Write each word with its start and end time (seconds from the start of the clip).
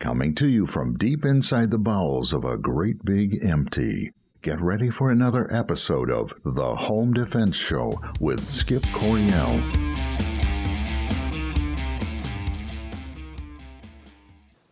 Coming 0.00 0.34
to 0.36 0.48
you 0.48 0.66
from 0.66 0.96
deep 0.96 1.26
inside 1.26 1.70
the 1.70 1.76
bowels 1.76 2.32
of 2.32 2.42
a 2.42 2.56
great 2.56 3.04
big 3.04 3.44
empty. 3.44 4.14
Get 4.40 4.58
ready 4.58 4.88
for 4.88 5.10
another 5.10 5.46
episode 5.54 6.10
of 6.10 6.32
The 6.42 6.74
Home 6.74 7.12
Defense 7.12 7.54
Show 7.58 8.00
with 8.18 8.48
Skip 8.48 8.82
Coryell. 8.94 9.60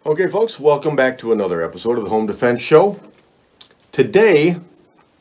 Okay, 0.07 0.29
folks, 0.29 0.59
welcome 0.59 0.97
back 0.97 1.19
to 1.19 1.31
another 1.31 1.63
episode 1.63 1.99
of 1.99 2.05
the 2.05 2.11
Home 2.11 2.27
Defense 2.27 2.63
Show. 2.63 2.99
Today, 3.93 4.59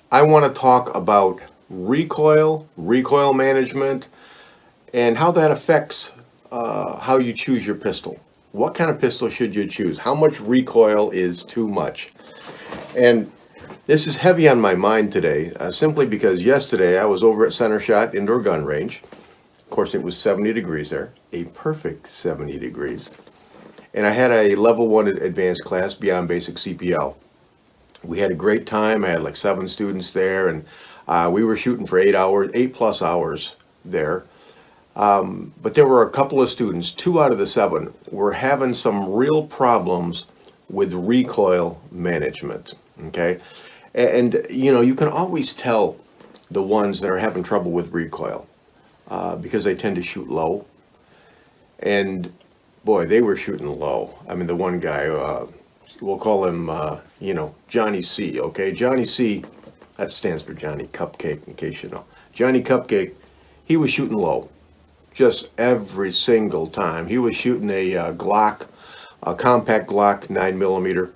I 0.09 0.21
want 0.21 0.45
to 0.45 0.57
talk 0.57 0.95
about 0.95 1.41
recoil, 1.69 2.65
recoil 2.77 3.33
management, 3.33 4.07
and 4.93 5.17
how 5.17 5.31
that 5.31 5.51
affects 5.51 6.13
uh, 6.49 6.97
how 6.97 7.17
you 7.17 7.33
choose 7.33 7.65
your 7.65 7.75
pistol. 7.75 8.21
What 8.57 8.73
kind 8.73 8.89
of 8.89 8.99
pistol 8.99 9.29
should 9.29 9.53
you 9.53 9.67
choose? 9.67 9.99
How 9.99 10.15
much 10.15 10.39
recoil 10.39 11.11
is 11.11 11.43
too 11.43 11.67
much? 11.67 12.09
And 12.98 13.31
this 13.85 14.07
is 14.07 14.17
heavy 14.17 14.49
on 14.49 14.59
my 14.59 14.73
mind 14.73 15.11
today, 15.11 15.53
uh, 15.59 15.71
simply 15.71 16.07
because 16.07 16.41
yesterday 16.43 16.98
I 16.99 17.05
was 17.05 17.21
over 17.21 17.45
at 17.45 17.53
Center 17.53 17.79
Shot 17.79 18.15
Indoor 18.15 18.39
Gun 18.39 18.65
Range. 18.65 18.99
Of 19.59 19.70
course, 19.70 19.93
it 19.93 20.01
was 20.01 20.17
70 20.17 20.53
degrees 20.53 20.89
there, 20.89 21.12
a 21.34 21.43
perfect 21.43 22.09
70 22.09 22.57
degrees. 22.57 23.12
And 23.93 24.07
I 24.07 24.09
had 24.09 24.31
a 24.31 24.55
level 24.55 24.87
one 24.87 25.07
advanced 25.07 25.63
class 25.63 25.93
beyond 25.93 26.27
basic 26.27 26.55
CPL. 26.55 27.13
We 28.03 28.17
had 28.17 28.31
a 28.31 28.35
great 28.35 28.65
time. 28.65 29.05
I 29.05 29.09
had 29.09 29.21
like 29.21 29.35
seven 29.35 29.67
students 29.67 30.09
there, 30.09 30.48
and 30.48 30.65
uh, 31.07 31.29
we 31.31 31.43
were 31.43 31.57
shooting 31.57 31.85
for 31.85 31.99
eight 31.99 32.15
hours, 32.15 32.49
eight 32.55 32.73
plus 32.73 33.03
hours 33.03 33.55
there. 33.85 34.26
Um, 34.97 35.53
but 35.61 35.75
there 35.75 35.85
were 35.85 36.01
a 36.01 36.09
couple 36.09 36.41
of 36.41 36.49
students, 36.49 36.91
two 36.91 37.21
out 37.21 37.31
of 37.31 37.37
the 37.37 37.45
seven, 37.45 37.93
were 38.09 38.33
having 38.33 38.73
some 38.73 39.09
real 39.13 39.45
problems 39.45 40.25
with 40.70 40.91
recoil 40.93 41.79
management. 41.91 42.73
Okay, 43.05 43.39
and, 43.93 44.34
and 44.34 44.48
you 44.49 44.71
know 44.71 44.81
you 44.81 44.95
can 44.95 45.07
always 45.07 45.54
tell 45.54 45.98
the 46.49 46.63
ones 46.63 46.99
that 47.01 47.12
are 47.12 47.20
having 47.20 47.43
trouble 47.43 47.71
with 47.71 47.91
recoil 47.93 48.48
uh, 49.09 49.35
because 49.35 49.63
they 49.63 49.76
tend 49.76 49.95
to 49.98 50.01
shoot 50.01 50.29
low. 50.29 50.65
And 51.79 52.34
boy, 52.84 53.05
they 53.05 53.21
were 53.21 53.37
shooting 53.37 53.67
low. 53.67 54.17
I 54.27 54.34
mean, 54.34 54.48
the 54.48 54.55
one 54.55 54.79
guy, 54.79 55.07
uh, 55.09 55.45
we'll 56.01 56.17
call 56.17 56.45
him, 56.45 56.71
uh, 56.71 56.98
you 57.20 57.35
know, 57.35 57.54
Johnny 57.67 58.01
C. 58.01 58.39
Okay, 58.39 58.71
Johnny 58.71 59.05
C. 59.05 59.43
That 59.98 60.11
stands 60.11 60.41
for 60.41 60.54
Johnny 60.55 60.85
Cupcake, 60.85 61.48
in 61.48 61.54
case 61.54 61.84
you 61.84 61.89
know. 61.89 62.05
Johnny 62.34 62.63
Cupcake, 62.63 63.13
he 63.65 63.77
was 63.77 63.91
shooting 63.91 64.17
low 64.17 64.50
just 65.18 65.50
every 65.57 66.12
single 66.12 66.68
time. 66.68 67.07
He 67.07 67.18
was 67.18 67.35
shooting 67.35 67.72
a 67.72 67.96
uh, 67.97 68.13
Glock, 68.13 68.68
a 69.23 69.34
compact 69.34 69.90
Glock 69.90 70.29
9 70.29 70.59
millimeter, 70.59 71.12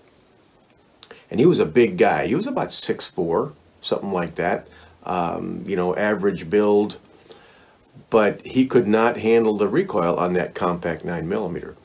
and 1.30 1.39
he 1.39 1.45
was 1.45 1.59
a 1.59 1.67
big 1.67 1.99
guy. 1.99 2.25
He 2.25 2.33
was 2.33 2.47
about 2.47 2.73
six 2.73 3.05
four, 3.05 3.53
something 3.79 4.11
like 4.11 4.33
that. 4.35 4.67
Um, 5.03 5.63
you 5.67 5.75
know, 5.75 5.95
average 5.95 6.49
build, 6.49 6.97
but 8.09 8.41
he 8.41 8.66
could 8.66 8.88
not 8.88 9.17
handle 9.17 9.55
the 9.55 9.67
recoil 9.67 10.16
on 10.16 10.33
that 10.33 10.55
compact 10.55 11.05
9 11.05 11.29
millimeter. 11.29 11.75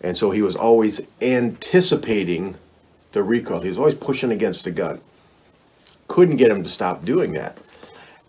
And 0.00 0.18
so 0.18 0.32
he 0.32 0.42
was 0.42 0.56
always 0.56 1.00
anticipating 1.20 2.56
the 3.12 3.22
recoil. 3.22 3.60
He 3.60 3.68
was 3.68 3.78
always 3.78 3.94
pushing 3.94 4.32
against 4.32 4.64
the 4.64 4.72
gun. 4.72 5.00
Couldn't 6.08 6.36
get 6.36 6.50
him 6.50 6.64
to 6.64 6.68
stop 6.68 7.04
doing 7.04 7.32
that. 7.34 7.56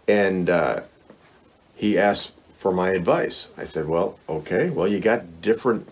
And 0.08 0.52
uh, 0.52 0.82
he 1.76 1.98
asked 1.98 2.32
for 2.64 2.72
my 2.72 2.92
advice. 2.92 3.52
I 3.58 3.66
said, 3.66 3.90
well, 3.90 4.18
okay, 4.30 4.70
well, 4.70 4.88
you 4.88 5.02
got 5.02 5.42
different 5.42 5.86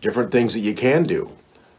different 0.00 0.30
things 0.30 0.52
that 0.54 0.60
you 0.60 0.74
can 0.74 1.02
do. 1.02 1.28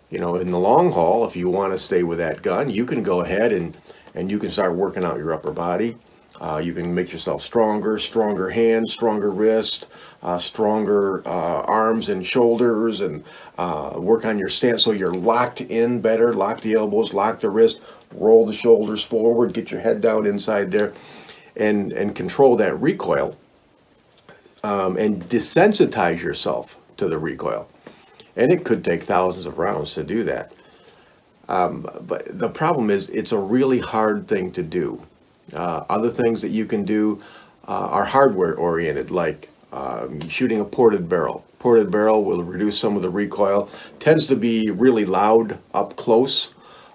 You 0.09 0.19
know, 0.19 0.35
in 0.35 0.52
the 0.52 0.59
long 0.59 0.91
haul, 0.91 1.25
if 1.25 1.38
you 1.38 1.49
want 1.49 1.71
to 1.71 1.79
stay 1.79 2.03
with 2.03 2.17
that 2.17 2.41
gun, 2.41 2.69
you 2.69 2.85
can 2.85 3.02
go 3.02 3.21
ahead 3.21 3.53
and 3.53 3.77
and 4.13 4.29
you 4.29 4.39
can 4.39 4.52
start 4.52 4.75
working 4.75 5.05
out 5.05 5.16
your 5.16 5.33
upper 5.33 5.52
body. 5.52 5.95
Uh, 6.41 6.57
you 6.61 6.73
can 6.73 6.94
make 6.94 7.13
yourself 7.13 7.41
stronger, 7.41 7.97
stronger 7.97 8.50
hands, 8.50 8.91
stronger 8.91 9.31
wrist, 9.31 9.88
uh, 10.22 10.38
stronger 10.38 11.25
uh, 11.25 11.62
arms 11.62 12.09
and 12.09 12.25
shoulders, 12.25 13.00
and 13.00 13.23
uh, 13.57 13.94
work 13.95 14.25
on 14.25 14.38
your 14.38 14.50
stance 14.50 14.83
so 14.83 14.91
you're 14.91 15.13
locked 15.13 15.62
in 15.62 16.01
better. 16.01 16.33
Lock 16.33 16.59
the 16.59 16.73
elbows, 16.73 17.13
lock 17.13 17.39
the 17.39 17.50
wrist, 17.50 17.79
roll 18.13 18.45
the 18.45 18.53
shoulders 18.53 19.01
forward, 19.01 19.53
get 19.53 19.72
your 19.72 19.79
head 19.79 20.01
down 20.01 20.25
inside 20.25 20.72
there, 20.72 20.91
and 21.56 21.94
and 21.94 22.17
control 22.17 22.57
that 22.57 22.78
recoil 22.81 23.38
um, 24.63 24.97
and 24.97 25.23
desensitize 25.23 26.22
yourself 26.22 26.78
to 26.97 27.07
the 27.07 27.18
recoil. 27.18 27.68
And 28.35 28.51
it 28.51 28.63
could 28.63 28.84
take 28.84 29.03
thousands 29.03 29.45
of 29.45 29.57
rounds 29.57 29.94
to 29.94 30.03
do 30.03 30.23
that. 30.25 30.53
Um, 31.50 31.90
but 32.01 32.38
the 32.38 32.50
problem 32.50 32.90
is, 32.90 33.09
it's 33.09 33.31
a 33.31 33.38
really 33.38 33.79
hard 33.79 34.28
thing 34.28 34.51
to 34.51 34.63
do. 34.63 35.01
Uh, 35.53 35.85
other 35.90 36.09
things 36.09 36.41
that 36.41 36.50
you 36.50 36.66
can 36.66 36.84
do 36.84 37.23
uh, 37.68 37.72
are 37.72 38.06
hardware 38.06 38.56
oriented, 38.56 39.12
like 39.12 39.50
um, 39.72 40.28
shooting 40.28 40.59
a 40.59 40.66
ported 40.66 41.07
barrel. 41.07 41.45
Ported 41.59 41.89
barrel 41.89 42.24
will 42.24 42.44
reduce 42.44 42.78
some 42.79 42.95
of 42.95 43.01
the 43.01 43.09
recoil. 43.09 43.69
Tends 44.00 44.28
to 44.28 44.35
be 44.35 44.69
really 44.72 45.06
loud 45.06 45.57
up 45.74 45.95
close 45.95 46.50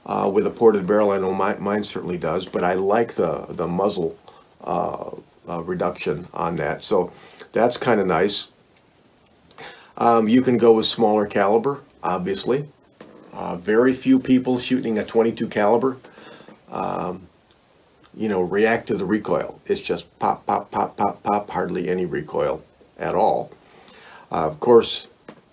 uh, 0.06 0.30
with 0.32 0.46
a 0.46 0.50
ported 0.50 0.86
barrel. 0.86 1.10
I 1.10 1.18
know 1.18 1.32
my, 1.32 1.54
mine 1.54 1.84
certainly 1.84 2.18
does, 2.18 2.46
but 2.46 2.62
I 2.62 2.74
like 2.74 3.14
the 3.14 3.46
the 3.48 3.66
muzzle 3.66 4.18
uh, 4.64 5.10
uh, 5.48 5.62
reduction 5.62 6.28
on 6.32 6.56
that. 6.56 6.82
So 6.82 7.12
that's 7.52 7.76
kind 7.76 8.00
of 8.00 8.06
nice. 8.06 8.48
Um, 9.96 10.28
you 10.28 10.42
can 10.42 10.56
go 10.56 10.72
with 10.72 10.86
smaller 10.86 11.26
caliber, 11.26 11.80
obviously. 12.02 12.68
Uh, 13.32 13.56
very 13.56 13.92
few 13.92 14.18
people 14.18 14.58
shooting 14.58 14.98
a 14.98 15.04
22 15.04 15.48
caliber, 15.48 15.96
um, 16.70 17.28
you 18.14 18.28
know, 18.28 18.42
react 18.42 18.88
to 18.88 18.96
the 18.96 19.04
recoil. 19.04 19.60
It's 19.66 19.80
just 19.80 20.18
pop, 20.18 20.44
pop, 20.46 20.70
pop, 20.70 20.96
pop, 20.96 21.22
pop, 21.22 21.50
hardly 21.50 21.88
any 21.88 22.04
recoil 22.04 22.62
at 22.98 23.14
all. 23.14 23.50
Uh, 24.30 24.46
of 24.46 24.60
course, 24.60 25.06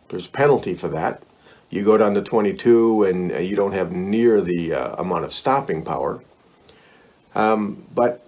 there's 0.09 0.27
a 0.27 0.31
penalty 0.31 0.73
for 0.73 0.89
that. 0.89 1.23
You 1.69 1.83
go 1.83 1.97
down 1.97 2.15
to 2.15 2.21
22 2.21 3.03
and 3.03 3.31
uh, 3.31 3.37
you 3.37 3.55
don't 3.55 3.73
have 3.73 3.91
near 3.91 4.41
the 4.41 4.73
uh, 4.73 4.95
amount 5.01 5.25
of 5.25 5.33
stopping 5.33 5.83
power. 5.83 6.21
Um, 7.35 7.85
but, 7.93 8.25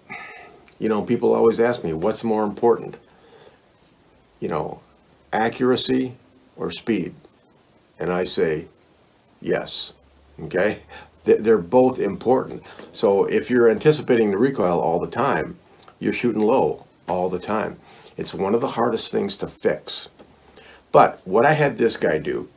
you 0.79 0.87
know, 0.87 1.01
people 1.01 1.33
always 1.33 1.59
ask 1.59 1.83
me, 1.83 1.91
what's 1.91 2.23
more 2.23 2.43
important? 2.43 2.97
You 4.41 4.49
know, 4.49 4.81
accuracy 5.31 6.15
or 6.57 6.69
speed? 6.71 7.15
And 7.97 8.11
I 8.11 8.25
say, 8.25 8.65
yes. 9.39 9.93
Okay? 10.43 10.81
They're 11.23 11.57
both 11.57 11.99
important. 11.99 12.63
So 12.91 13.25
if 13.25 13.49
you're 13.49 13.69
anticipating 13.69 14.31
the 14.31 14.37
recoil 14.37 14.79
all 14.79 14.99
the 14.99 15.07
time, 15.07 15.57
you're 15.99 16.11
shooting 16.11 16.41
low 16.41 16.85
all 17.07 17.29
the 17.29 17.39
time. 17.39 17.79
It's 18.17 18.33
one 18.33 18.55
of 18.55 18.61
the 18.61 18.67
hardest 18.69 19.11
things 19.11 19.37
to 19.37 19.47
fix. 19.47 20.09
But 20.91 21.21
what 21.25 21.45
I 21.45 21.53
had 21.53 21.77
this 21.77 21.95
guy 21.95 22.17
do, 22.17 22.49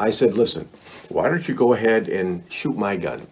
I 0.00 0.10
said, 0.10 0.34
listen, 0.34 0.68
why 1.08 1.28
don't 1.28 1.46
you 1.46 1.54
go 1.54 1.74
ahead 1.74 2.08
and 2.08 2.42
shoot 2.48 2.76
my 2.76 2.96
gun? 2.96 3.26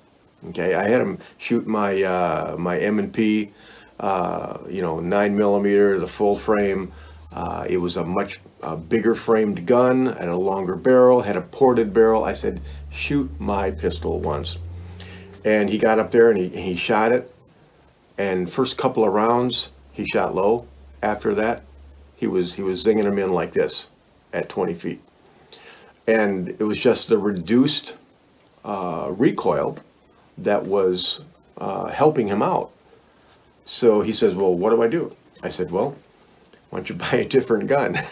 Okay, 0.51 0.75
I 0.75 0.87
had 0.89 1.01
him 1.01 1.19
shoot 1.39 1.67
my 1.67 2.03
uh, 2.03 2.55
my 2.57 2.79
M&P, 2.79 3.51
uh, 3.99 4.59
you 4.69 4.83
know, 4.83 5.01
nine 5.01 5.37
millimeter, 5.37 5.99
the 5.99 6.07
full 6.07 6.37
frame, 6.37 6.93
uh, 7.33 7.67
it 7.69 7.77
was 7.79 7.97
a 7.97 8.05
much 8.05 8.41
uh, 8.63 8.77
bigger 8.77 9.15
framed 9.15 9.67
gun, 9.67 10.07
had 10.07 10.29
a 10.29 10.37
longer 10.37 10.77
barrel, 10.77 11.23
had 11.23 11.37
a 11.37 11.43
ported 11.43 11.93
barrel. 11.93 12.25
I 12.25 12.33
said, 12.33 12.61
shoot 12.91 13.31
my 13.39 13.71
pistol 13.71 14.21
once. 14.21 14.59
And 15.45 15.69
he 15.71 15.79
got 15.79 15.99
up 15.99 16.11
there 16.11 16.31
and 16.31 16.39
he, 16.39 16.49
he 16.49 16.77
shot 16.77 17.13
it. 17.13 17.35
And 18.17 18.51
first 18.51 18.77
couple 18.77 19.05
of 19.05 19.13
rounds, 19.13 19.69
he 19.93 20.07
shot 20.13 20.35
low. 20.35 20.67
After 21.03 21.35
that, 21.35 21.63
he 22.17 22.27
was 22.27 22.55
he 22.55 22.63
was 22.63 22.85
zinging 22.85 23.05
them 23.05 23.19
in 23.19 23.33
like 23.33 23.53
this 23.53 23.89
at 24.33 24.49
20 24.49 24.75
feet. 24.75 25.01
And 26.07 26.49
it 26.49 26.65
was 26.65 26.81
just 26.81 27.09
the 27.09 27.19
reduced 27.19 27.95
uh, 28.65 29.13
recoil 29.13 29.79
that 30.39 30.65
was 30.65 31.21
uh, 31.59 31.87
helping 31.87 32.29
him 32.29 32.43
out. 32.43 32.71
So 33.65 34.01
he 34.01 34.13
says, 34.13 34.35
well, 34.35 34.55
what 34.55 34.71
do 34.71 34.83
I 34.83 34.89
do? 34.89 35.15
I 35.43 35.51
said, 35.51 35.71
well, 35.71 35.97
why 36.71 36.79
don't 36.79 36.89
you 36.89 36.95
buy 36.95 37.13
a 37.13 37.25
different 37.25 37.69
gun? 37.69 38.03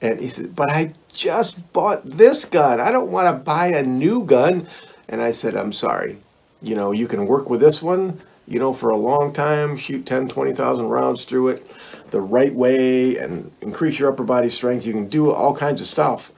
And 0.00 0.20
he 0.20 0.28
said, 0.28 0.54
but 0.54 0.70
I 0.70 0.92
just 1.12 1.72
bought 1.72 2.04
this 2.04 2.44
gun. 2.44 2.80
I 2.80 2.90
don't 2.90 3.10
want 3.10 3.34
to 3.34 3.42
buy 3.42 3.68
a 3.68 3.82
new 3.82 4.24
gun. 4.24 4.68
And 5.08 5.22
I 5.22 5.30
said, 5.30 5.54
I'm 5.54 5.72
sorry. 5.72 6.18
You 6.60 6.74
know, 6.74 6.92
you 6.92 7.06
can 7.06 7.26
work 7.26 7.48
with 7.48 7.60
this 7.60 7.82
one, 7.82 8.20
you 8.46 8.58
know, 8.58 8.72
for 8.72 8.90
a 8.90 8.96
long 8.96 9.32
time, 9.32 9.76
shoot 9.76 10.04
10, 10.04 10.28
20,000 10.28 10.88
rounds 10.88 11.24
through 11.24 11.48
it 11.48 11.70
the 12.10 12.20
right 12.20 12.54
way 12.54 13.16
and 13.16 13.50
increase 13.60 13.98
your 13.98 14.12
upper 14.12 14.24
body 14.24 14.50
strength. 14.50 14.86
You 14.86 14.92
can 14.92 15.08
do 15.08 15.32
all 15.32 15.54
kinds 15.54 15.80
of 15.80 15.86
stuff. 15.86 16.30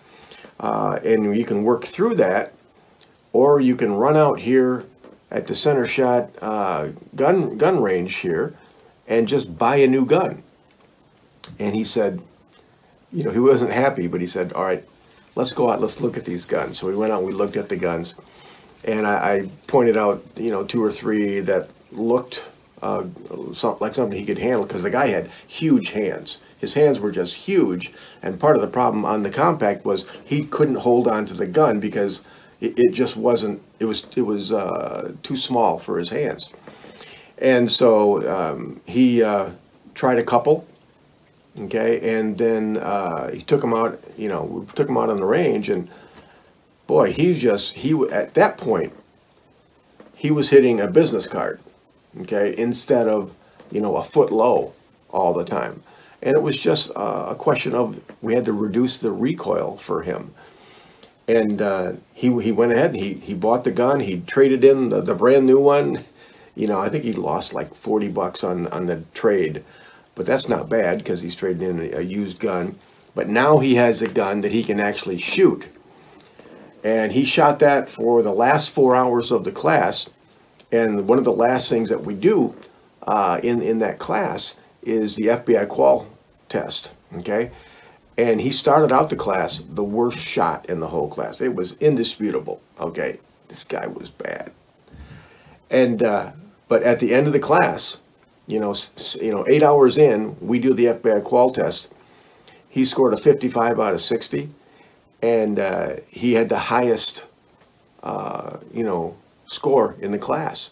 Uh, 0.60 0.98
and 1.04 1.36
you 1.36 1.44
can 1.44 1.62
work 1.62 1.84
through 1.84 2.14
that. 2.16 2.54
Or 3.32 3.60
you 3.60 3.76
can 3.76 3.94
run 3.94 4.16
out 4.16 4.40
here 4.40 4.84
at 5.30 5.46
the 5.46 5.54
center 5.54 5.86
shot 5.86 6.30
uh, 6.40 6.88
gun, 7.14 7.58
gun 7.58 7.82
range 7.82 8.16
here 8.16 8.54
and 9.06 9.28
just 9.28 9.58
buy 9.58 9.76
a 9.76 9.86
new 9.86 10.04
gun 10.04 10.42
and 11.58 11.74
he 11.74 11.84
said, 11.84 12.20
you 13.12 13.24
know, 13.24 13.30
he 13.30 13.40
wasn't 13.40 13.72
happy, 13.72 14.06
but 14.06 14.20
he 14.20 14.26
said, 14.26 14.52
all 14.52 14.64
right, 14.64 14.84
let's 15.34 15.52
go 15.52 15.70
out, 15.70 15.80
let's 15.80 16.00
look 16.00 16.16
at 16.16 16.24
these 16.24 16.44
guns. 16.44 16.78
So 16.78 16.86
we 16.86 16.96
went 16.96 17.12
out, 17.12 17.22
we 17.22 17.32
looked 17.32 17.56
at 17.56 17.68
the 17.68 17.76
guns, 17.76 18.14
and 18.84 19.06
I, 19.06 19.32
I 19.32 19.50
pointed 19.66 19.96
out, 19.96 20.24
you 20.36 20.50
know, 20.50 20.64
two 20.64 20.82
or 20.82 20.92
three 20.92 21.40
that 21.40 21.68
looked 21.90 22.48
uh, 22.82 23.04
some, 23.54 23.76
like 23.80 23.94
something 23.94 24.18
he 24.18 24.24
could 24.24 24.38
handle 24.38 24.64
because 24.64 24.82
the 24.82 24.90
guy 24.90 25.08
had 25.08 25.30
huge 25.46 25.90
hands. 25.90 26.38
His 26.58 26.74
hands 26.74 26.98
were 26.98 27.10
just 27.10 27.34
huge, 27.34 27.92
and 28.22 28.38
part 28.38 28.56
of 28.56 28.62
the 28.62 28.68
problem 28.68 29.04
on 29.04 29.22
the 29.22 29.30
compact 29.30 29.84
was 29.84 30.06
he 30.24 30.44
couldn't 30.44 30.76
hold 30.76 31.06
on 31.06 31.26
to 31.26 31.34
the 31.34 31.46
gun 31.46 31.80
because 31.80 32.22
it, 32.60 32.78
it 32.78 32.92
just 32.92 33.16
wasn't. 33.16 33.62
It 33.78 33.84
was 33.84 34.06
it 34.16 34.22
was 34.22 34.52
uh, 34.52 35.12
too 35.22 35.36
small 35.36 35.78
for 35.78 35.98
his 35.98 36.10
hands, 36.10 36.50
and 37.38 37.70
so 37.70 38.28
um, 38.28 38.80
he 38.86 39.22
uh, 39.22 39.50
tried 39.94 40.18
a 40.18 40.24
couple. 40.24 40.66
Okay, 41.58 42.16
and 42.16 42.38
then 42.38 42.76
uh, 42.76 43.30
he 43.30 43.42
took 43.42 43.62
him 43.64 43.74
out. 43.74 44.00
You 44.16 44.28
know, 44.28 44.42
we 44.42 44.66
took 44.74 44.88
him 44.88 44.96
out 44.96 45.10
on 45.10 45.16
the 45.16 45.26
range, 45.26 45.68
and 45.68 45.90
boy, 46.86 47.12
he 47.12 47.38
just 47.38 47.74
he 47.74 47.92
at 48.10 48.34
that 48.34 48.58
point 48.58 48.92
he 50.16 50.30
was 50.30 50.50
hitting 50.50 50.80
a 50.80 50.88
business 50.88 51.26
card 51.26 51.60
okay, 52.22 52.54
instead 52.56 53.08
of, 53.08 53.34
you 53.70 53.80
know, 53.80 53.96
a 53.96 54.02
foot 54.02 54.32
low 54.32 54.72
all 55.10 55.32
the 55.32 55.44
time. 55.44 55.82
And 56.20 56.36
it 56.36 56.42
was 56.42 56.56
just 56.56 56.90
uh, 56.96 57.26
a 57.28 57.34
question 57.34 57.74
of 57.74 58.00
we 58.20 58.34
had 58.34 58.44
to 58.46 58.52
reduce 58.52 59.00
the 59.00 59.12
recoil 59.12 59.76
for 59.76 60.02
him. 60.02 60.32
And 61.28 61.62
uh, 61.62 61.92
he, 62.14 62.26
he 62.42 62.52
went 62.52 62.72
ahead 62.72 62.90
and 62.90 62.98
he, 62.98 63.14
he 63.14 63.34
bought 63.34 63.64
the 63.64 63.70
gun. 63.70 64.00
He 64.00 64.20
traded 64.20 64.64
in 64.64 64.88
the, 64.88 65.00
the 65.00 65.14
brand 65.14 65.46
new 65.46 65.60
one. 65.60 66.04
You 66.56 66.66
know, 66.66 66.80
I 66.80 66.88
think 66.88 67.04
he 67.04 67.12
lost 67.12 67.52
like 67.52 67.74
40 67.74 68.08
bucks 68.08 68.42
on, 68.42 68.66
on 68.68 68.86
the 68.86 69.04
trade. 69.14 69.62
But 70.18 70.26
that's 70.26 70.48
not 70.48 70.68
bad 70.68 70.98
because 70.98 71.22
he's 71.22 71.36
trading 71.36 71.62
in 71.62 71.94
a, 71.94 71.98
a 71.98 72.02
used 72.02 72.40
gun. 72.40 72.76
But 73.14 73.28
now 73.28 73.58
he 73.58 73.76
has 73.76 74.02
a 74.02 74.08
gun 74.08 74.42
that 74.42 74.52
he 74.52 74.64
can 74.64 74.80
actually 74.80 75.20
shoot. 75.20 75.66
And 76.84 77.12
he 77.12 77.24
shot 77.24 77.60
that 77.60 77.88
for 77.88 78.22
the 78.22 78.32
last 78.32 78.70
four 78.70 78.94
hours 78.94 79.30
of 79.30 79.44
the 79.44 79.52
class 79.52 80.10
and 80.70 81.08
one 81.08 81.18
of 81.18 81.24
the 81.24 81.32
last 81.32 81.68
things 81.68 81.88
that 81.88 82.04
we 82.04 82.14
do 82.14 82.54
uh, 83.06 83.40
in, 83.42 83.62
in 83.62 83.78
that 83.78 83.98
class 83.98 84.56
is 84.82 85.14
the 85.14 85.26
FBI 85.26 85.68
qual 85.68 86.06
test, 86.48 86.90
okay? 87.16 87.50
And 88.16 88.40
he 88.40 88.50
started 88.50 88.92
out 88.92 89.10
the 89.10 89.16
class 89.16 89.62
the 89.68 89.84
worst 89.84 90.18
shot 90.18 90.66
in 90.66 90.80
the 90.80 90.88
whole 90.88 91.08
class. 91.08 91.40
It 91.40 91.54
was 91.54 91.76
indisputable, 91.78 92.60
okay? 92.80 93.18
This 93.48 93.64
guy 93.64 93.86
was 93.86 94.10
bad. 94.10 94.52
And, 95.70 96.02
uh, 96.02 96.32
but 96.68 96.82
at 96.82 97.00
the 97.00 97.14
end 97.14 97.26
of 97.26 97.32
the 97.32 97.38
class, 97.38 97.98
you 98.48 98.58
know, 98.58 98.74
you 99.20 99.30
know, 99.30 99.44
eight 99.46 99.62
hours 99.62 99.98
in, 99.98 100.34
we 100.40 100.58
do 100.58 100.72
the 100.72 100.86
FBI 100.86 101.22
qual 101.22 101.52
test. 101.52 101.88
He 102.70 102.84
scored 102.86 103.12
a 103.12 103.18
55 103.18 103.78
out 103.78 103.92
of 103.92 104.00
60, 104.00 104.48
and 105.20 105.58
uh, 105.58 105.96
he 106.08 106.32
had 106.32 106.48
the 106.48 106.58
highest, 106.58 107.26
uh, 108.02 108.56
you 108.72 108.82
know, 108.82 109.16
score 109.46 109.96
in 110.00 110.12
the 110.12 110.18
class. 110.18 110.70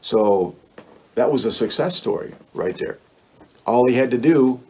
So 0.00 0.56
that 1.16 1.30
was 1.30 1.44
a 1.44 1.52
success 1.52 1.94
story 1.94 2.34
right 2.54 2.76
there. 2.78 2.98
All 3.66 3.86
he 3.86 3.94
had 3.94 4.10
to 4.12 4.18
do 4.18 4.60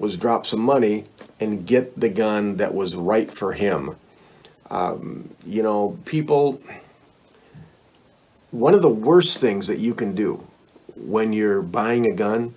was 0.00 0.16
drop 0.16 0.46
some 0.46 0.60
money 0.60 1.04
and 1.38 1.64
get 1.64 1.98
the 1.98 2.08
gun 2.08 2.56
that 2.56 2.74
was 2.74 2.96
right 2.96 3.32
for 3.32 3.52
him. 3.52 3.94
Um, 4.68 5.30
you 5.46 5.62
know, 5.62 5.96
people, 6.06 6.60
one 8.50 8.74
of 8.74 8.82
the 8.82 8.88
worst 8.88 9.38
things 9.38 9.68
that 9.68 9.78
you 9.78 9.94
can 9.94 10.16
do 10.16 10.44
when 10.96 11.32
you're 11.32 11.62
buying 11.62 12.06
a 12.06 12.12
gun 12.12 12.54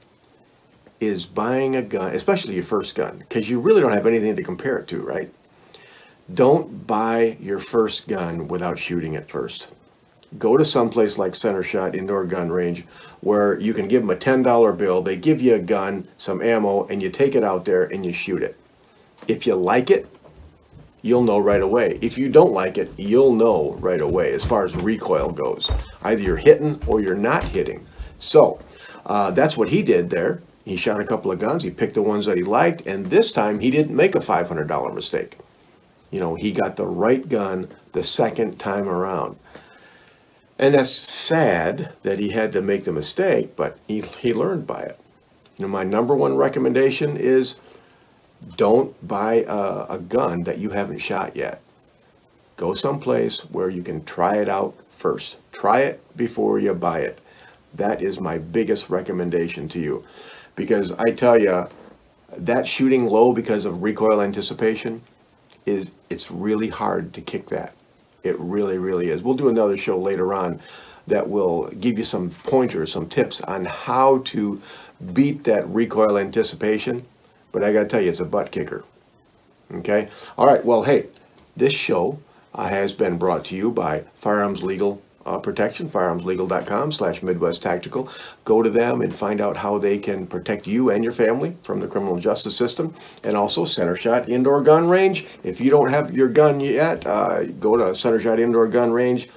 is 1.00 1.26
buying 1.26 1.76
a 1.76 1.82
gun, 1.82 2.16
especially 2.16 2.56
your 2.56 2.64
first 2.64 2.96
gun, 2.96 3.20
because 3.20 3.50
you 3.50 3.60
really 3.60 3.82
don't 3.82 3.92
have 3.92 4.08
anything 4.08 4.36
to 4.36 4.44
compare 4.44 4.78
it 4.78 4.88
to, 4.88 5.02
right? 5.02 5.32
Don't 6.34 6.88
buy 6.88 7.38
your 7.40 7.60
first 7.60 8.08
gun 8.08 8.48
without 8.48 8.80
shooting 8.80 9.14
it 9.14 9.30
first 9.30 9.68
go 10.38 10.58
to 10.58 10.66
someplace 10.66 11.18
like 11.18 11.36
Center 11.36 11.64
Shot 11.64 11.96
Indoor 11.96 12.26
Gun 12.26 12.52
Range 12.52 12.84
where 13.22 13.60
you 13.60 13.74
can 13.74 13.88
give 13.88 14.02
them 14.02 14.10
a 14.10 14.16
$10 14.16 14.78
bill, 14.78 15.02
they 15.02 15.16
give 15.16 15.42
you 15.42 15.56
a 15.56 15.60
gun, 15.60 16.08
some 16.18 16.42
ammo, 16.42 16.86
and 16.88 17.02
you 17.02 17.10
take 17.10 17.36
it 17.36 17.44
out 17.44 17.66
there 17.66 17.86
and 17.86 18.06
you 18.06 18.14
shoot 18.14 18.44
it. 18.44 18.58
If 19.28 19.48
you 19.48 19.56
like 19.56 19.90
it, 19.90 20.08
you'll 21.02 21.24
know 21.24 21.40
right 21.40 21.62
away. 21.62 21.98
If 22.02 22.18
you 22.18 22.30
don't 22.30 22.52
like 22.52 22.78
it, 22.78 22.92
you'll 22.98 23.34
know 23.34 23.74
right 23.80 24.02
away 24.02 24.34
as 24.34 24.46
far 24.46 24.66
as 24.66 24.76
recoil 24.76 25.32
goes. 25.32 25.70
Either 26.04 26.22
you're 26.22 26.38
hitting 26.38 26.82
or 26.86 27.02
you're 27.02 27.16
not 27.16 27.44
hitting. 27.44 27.86
So 28.20 28.60
uh, 29.06 29.32
that's 29.32 29.58
what 29.58 29.70
he 29.70 29.82
did 29.82 30.10
there. 30.10 30.42
He 30.64 30.78
shot 30.78 31.00
a 31.00 31.06
couple 31.06 31.32
of 31.32 31.40
guns, 31.40 31.64
he 31.64 31.70
picked 31.70 31.94
the 31.94 32.02
ones 32.02 32.26
that 32.26 32.38
he 32.38 32.44
liked, 32.44 32.88
and 32.88 33.08
this 33.08 33.32
time 33.32 33.60
he 33.60 33.70
didn't 33.70 33.96
make 33.96 34.16
a 34.16 34.20
$500 34.20 34.94
mistake. 34.96 35.38
You 36.10 36.20
know, 36.20 36.36
he 36.36 36.52
got 36.52 36.76
the 36.76 36.88
right 36.88 37.28
gun 37.28 37.68
the 37.92 38.04
second 38.04 38.58
time 38.58 38.90
around. 38.90 39.38
And 40.58 40.74
that's 40.74 40.90
sad 40.90 41.94
that 42.02 42.18
he 42.18 42.30
had 42.30 42.52
to 42.54 42.62
make 42.62 42.86
the 42.86 42.92
mistake, 42.92 43.56
but 43.56 43.78
he, 43.88 44.02
he 44.02 44.34
learned 44.34 44.66
by 44.66 44.82
it. 44.82 45.00
You 45.58 45.66
know, 45.66 45.72
my 45.72 45.84
number 45.84 46.16
one 46.16 46.36
recommendation 46.36 47.18
is 47.18 47.56
don't 48.56 48.96
buy 49.08 49.46
a, 49.48 49.86
a 49.90 50.00
gun 50.00 50.44
that 50.44 50.58
you 50.58 50.72
haven't 50.72 51.00
shot 51.00 51.36
yet. 51.36 51.62
Go 52.58 52.74
someplace 52.74 53.42
where 53.52 53.70
you 53.70 53.84
can 53.84 54.06
try 54.06 54.36
it 54.36 54.50
out 54.50 54.76
first. 54.98 55.36
Try 55.52 55.82
it 55.82 56.02
before 56.16 56.60
you 56.60 56.74
buy 56.74 57.00
it. 57.00 57.20
That 57.76 58.02
is 58.02 58.20
my 58.20 58.38
biggest 58.38 58.90
recommendation 58.90 59.68
to 59.70 59.80
you. 59.80 60.04
Because 60.56 60.92
I 60.94 61.12
tell 61.12 61.38
you, 61.38 61.68
that 62.38 62.68
shooting 62.68 63.06
low 63.06 63.34
because 63.34 63.66
of 63.66 63.84
recoil 63.84 64.22
anticipation 64.22 65.02
is 65.66 65.92
it's 66.10 66.32
really 66.32 66.70
hard 66.70 67.14
to 67.14 67.22
kick 67.22 67.50
that. 67.50 67.74
It 68.24 68.40
really, 68.40 68.78
really 68.78 69.10
is. 69.10 69.22
We'll 69.22 69.36
do 69.36 69.50
another 69.50 69.78
show 69.78 70.00
later 70.00 70.34
on 70.34 70.62
that 71.08 71.30
will 71.30 71.68
give 71.68 71.98
you 71.98 72.04
some 72.04 72.32
pointers, 72.44 72.92
some 72.92 73.08
tips 73.08 73.42
on 73.42 73.66
how 73.66 74.20
to 74.20 74.62
beat 75.14 75.44
that 75.44 75.68
recoil 75.70 76.18
anticipation. 76.18 77.06
But 77.52 77.64
I 77.64 77.72
got 77.74 77.84
to 77.84 77.88
tell 77.88 78.02
you, 78.02 78.10
it's 78.10 78.20
a 78.20 78.26
butt 78.26 78.52
kicker. 78.52 78.84
Okay? 79.72 80.08
All 80.38 80.48
right. 80.48 80.64
Well, 80.64 80.84
hey, 80.84 81.08
this 81.56 81.74
show 81.74 82.20
uh, 82.54 82.68
has 82.68 82.94
been 82.94 83.18
brought 83.18 83.46
to 83.46 83.56
you 83.56 83.72
by 83.72 84.06
Firearms 84.16 84.64
Legal 84.64 85.02
uh, 85.26 85.40
protection, 85.40 85.90
firearmslegal.com 85.90 86.92
slash 86.92 87.24
Midwest 87.24 87.62
Tactical. 87.62 88.10
Go 88.44 88.62
to 88.62 88.70
them 88.70 89.02
and 89.02 89.14
find 89.14 89.42
out 89.42 89.58
how 89.58 89.78
they 89.78 89.98
can 89.98 90.28
protect 90.28 90.68
you 90.68 90.92
and 90.92 91.04
your 91.04 91.14
family 91.14 91.58
from 91.64 91.80
the 91.80 91.88
criminal 91.88 92.18
justice 92.18 92.56
system. 92.56 92.94
And 93.24 93.36
also 93.36 93.66
Center 93.66 93.96
Shot 93.96 94.30
Indoor 94.30 94.62
Gun 94.62 94.88
Range. 94.88 95.26
If 95.44 95.60
you 95.60 95.72
don't 95.72 95.90
have 95.90 96.14
your 96.14 96.28
gun 96.28 96.60
yet, 96.60 97.06
uh, 97.06 97.46
go 97.46 97.78
to 97.78 97.96
Center 97.96 98.20
Shot 98.20 98.40
Indoor 98.40 98.68
Gun 98.68 98.92
Range, 98.92 99.28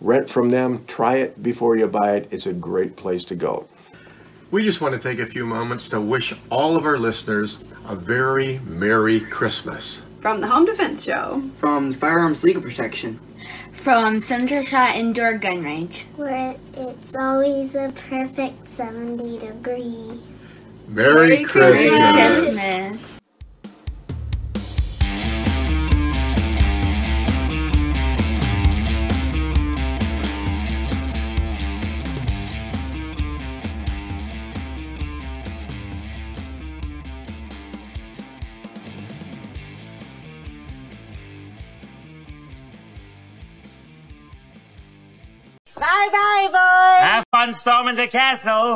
rent 0.00 0.28
from 0.28 0.48
them, 0.48 0.84
try 0.86 1.16
it 1.16 1.42
before 1.42 1.76
you 1.76 1.86
buy 1.86 2.16
it. 2.16 2.28
It's 2.30 2.46
a 2.46 2.52
great 2.52 2.96
place 2.96 3.24
to 3.24 3.34
go. 3.34 3.68
We 4.50 4.64
just 4.64 4.80
want 4.80 4.94
to 4.94 5.00
take 5.00 5.18
a 5.18 5.26
few 5.26 5.44
moments 5.44 5.88
to 5.88 6.00
wish 6.00 6.32
all 6.50 6.76
of 6.76 6.86
our 6.86 6.98
listeners 6.98 7.58
a 7.88 7.96
very 7.96 8.60
Merry 8.60 9.20
Christmas. 9.20 10.04
From 10.20 10.40
the 10.40 10.46
Home 10.46 10.64
Defense 10.64 11.04
Show. 11.04 11.42
From 11.54 11.92
Firearms 11.92 12.42
Legal 12.42 12.62
Protection 12.62 13.20
from 13.86 14.20
Center 14.20 14.64
Shot 14.64 14.96
Indoor 14.96 15.38
Gun 15.38 15.62
Range. 15.62 16.06
Where 16.16 16.56
it's 16.76 17.14
always 17.14 17.76
a 17.76 17.92
perfect 18.08 18.68
70 18.68 19.38
degrees. 19.38 20.18
Merry, 20.88 21.28
Merry 21.28 21.44
Christmas. 21.44 22.58
Christmas. 22.58 23.20
Bye 46.06 46.12
bye, 46.12 46.48
boys. 46.52 47.10
Have 47.10 47.24
fun 47.32 47.52
storming 47.52 47.96
the 47.96 48.06
castle. 48.06 48.74